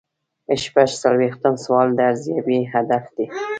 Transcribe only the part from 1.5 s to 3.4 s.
سوال د ارزیابۍ هدف دی.